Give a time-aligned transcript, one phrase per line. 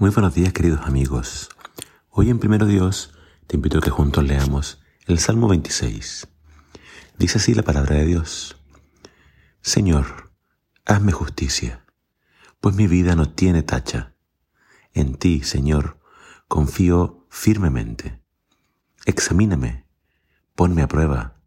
[0.00, 1.48] Muy buenos días queridos amigos.
[2.10, 6.28] Hoy en Primero Dios te invito a que juntos leamos el Salmo 26.
[7.18, 8.56] Dice así la palabra de Dios.
[9.60, 10.30] Señor,
[10.86, 11.84] hazme justicia,
[12.60, 14.14] pues mi vida no tiene tacha.
[14.94, 15.98] En ti, Señor,
[16.46, 18.22] confío firmemente.
[19.04, 19.84] Examíname,
[20.54, 21.42] ponme a prueba.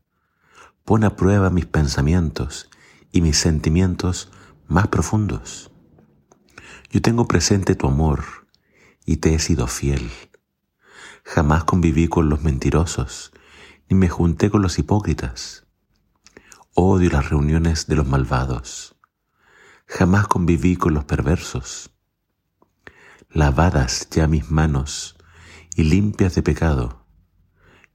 [0.83, 2.69] Pon a prueba mis pensamientos
[3.13, 4.29] y mis sentimientos
[4.67, 5.70] más profundos.
[6.91, 8.25] Yo tengo presente tu amor
[9.05, 10.11] y te he sido fiel.
[11.23, 13.31] Jamás conviví con los mentirosos,
[13.89, 15.65] ni me junté con los hipócritas.
[16.73, 18.97] Odio las reuniones de los malvados.
[19.87, 21.91] Jamás conviví con los perversos.
[23.29, 25.15] Lavadas ya mis manos
[25.77, 27.05] y limpias de pecado,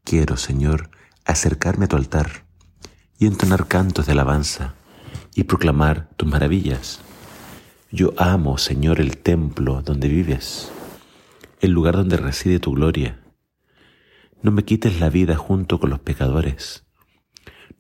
[0.04, 0.88] quiero, Señor,
[1.26, 2.46] acercarme a tu altar
[3.18, 4.74] y entonar cantos de alabanza
[5.34, 7.02] y proclamar tus maravillas.
[7.96, 10.70] Yo amo, Señor, el templo donde vives
[11.62, 13.18] el lugar donde reside tu gloria.
[14.42, 16.84] No me quites la vida junto con los pecadores.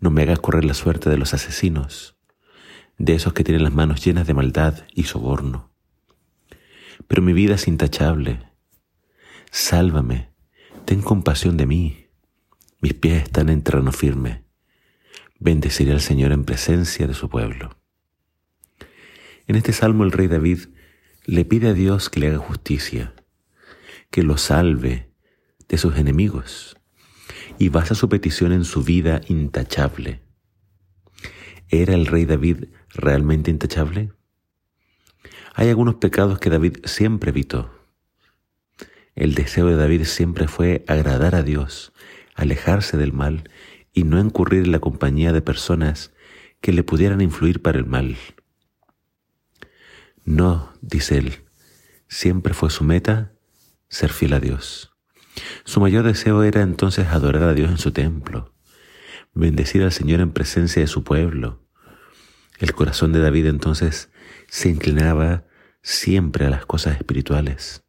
[0.00, 2.16] No me hagas correr la suerte de los asesinos,
[2.96, 5.70] de esos que tienen las manos llenas de maldad y soborno.
[7.06, 8.40] Pero mi vida es intachable.
[9.50, 10.30] Sálvame,
[10.86, 12.06] ten compasión de mí.
[12.80, 14.44] Mis pies están en terreno firme.
[15.38, 17.76] Bendeciré al Señor en presencia de su pueblo.
[19.46, 20.60] En este salmo el rey David
[21.24, 23.14] le pide a Dios que le haga justicia
[24.10, 25.10] que lo salve
[25.68, 26.76] de sus enemigos
[27.58, 30.22] y basa su petición en su vida intachable.
[31.68, 34.12] ¿Era el rey David realmente intachable?
[35.54, 37.70] Hay algunos pecados que David siempre evitó.
[39.14, 41.92] El deseo de David siempre fue agradar a Dios,
[42.34, 43.50] alejarse del mal
[43.92, 46.12] y no incurrir en la compañía de personas
[46.60, 48.16] que le pudieran influir para el mal.
[50.26, 51.44] No, dice él,
[52.08, 53.32] siempre fue su meta
[53.88, 54.92] ser fiel a Dios.
[55.64, 58.52] Su mayor deseo era entonces adorar a Dios en su templo,
[59.34, 61.64] bendecir al Señor en presencia de su pueblo.
[62.58, 64.10] El corazón de David entonces
[64.48, 65.44] se inclinaba
[65.80, 67.84] siempre a las cosas espirituales.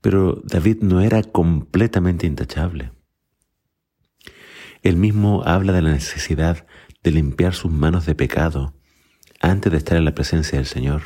[0.00, 2.90] Pero David no era completamente intachable.
[4.82, 6.66] Él mismo habla de la necesidad
[7.04, 8.74] de limpiar sus manos de pecado
[9.40, 11.02] antes de estar en la presencia del Señor.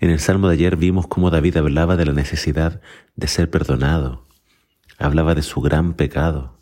[0.00, 2.80] En el Salmo de ayer vimos cómo David hablaba de la necesidad
[3.16, 4.26] de ser perdonado,
[4.98, 6.60] hablaba de su gran pecado.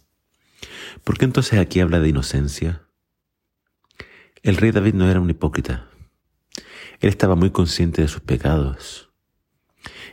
[1.05, 2.83] ¿Por qué entonces aquí habla de inocencia?
[4.43, 5.87] El rey David no era un hipócrita.
[7.01, 9.11] Él estaba muy consciente de sus pecados.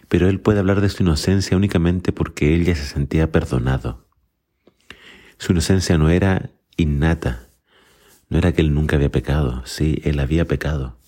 [0.07, 4.07] Pero él puede hablar de su inocencia únicamente porque él ya se sentía perdonado.
[5.38, 7.48] Su inocencia no era innata,
[8.29, 11.00] no era que él nunca había pecado, sí, él había pecado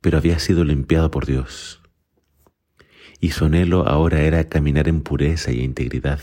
[0.00, 1.80] pero había sido limpiado por Dios.
[3.20, 6.20] Y su anhelo ahora era caminar en pureza y integridad.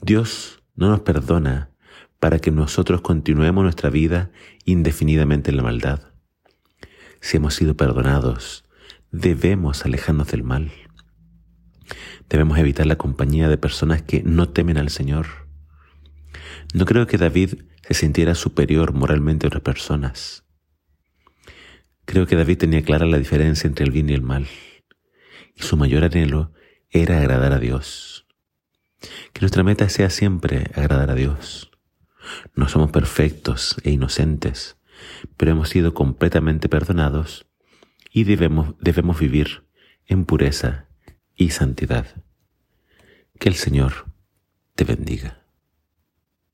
[0.00, 1.70] Dios no nos perdona
[2.18, 4.30] para que nosotros continuemos nuestra vida
[4.64, 6.00] indefinidamente en la maldad.
[7.20, 8.64] Si hemos sido perdonados,
[9.10, 10.72] debemos alejarnos del mal.
[12.28, 15.45] Debemos evitar la compañía de personas que no temen al Señor.
[16.76, 17.54] No creo que David
[17.88, 20.44] se sintiera superior moralmente a otras personas.
[22.04, 24.46] Creo que David tenía clara la diferencia entre el bien y el mal,
[25.54, 26.52] y su mayor anhelo
[26.90, 28.26] era agradar a Dios.
[29.32, 31.70] Que nuestra meta sea siempre agradar a Dios.
[32.54, 34.76] No somos perfectos e inocentes,
[35.38, 37.46] pero hemos sido completamente perdonados
[38.12, 39.64] y debemos, debemos vivir
[40.04, 40.90] en pureza
[41.36, 42.22] y santidad.
[43.40, 44.12] Que el Señor
[44.74, 45.45] te bendiga.